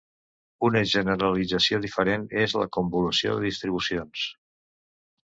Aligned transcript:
Una 0.67 0.79
generalització 0.91 1.79
diferent 1.83 2.25
és 2.43 2.55
la 2.61 2.67
convolució 2.77 3.35
de 3.35 3.43
distribucions. 3.49 4.25